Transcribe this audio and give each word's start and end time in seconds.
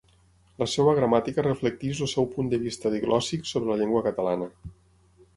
La 0.61 0.67
seva 0.75 0.93
gramàtica 0.99 1.43
reflecteix 1.47 2.01
el 2.05 2.09
seu 2.13 2.27
punt 2.31 2.49
de 2.53 2.59
vista 2.63 2.91
diglòssic 2.93 3.45
sobre 3.51 3.73
la 3.73 3.77
llengua 3.83 4.01
catalana. 4.09 4.49